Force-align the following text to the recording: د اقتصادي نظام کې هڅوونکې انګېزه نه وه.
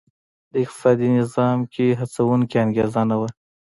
د 0.51 0.53
اقتصادي 0.63 1.09
نظام 1.19 1.59
کې 1.73 1.97
هڅوونکې 1.99 2.57
انګېزه 2.63 3.01
نه 3.09 3.15
وه. 3.19 3.29